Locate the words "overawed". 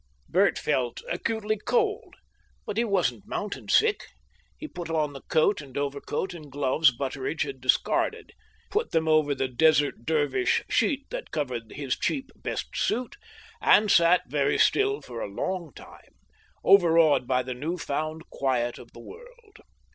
16.63-17.27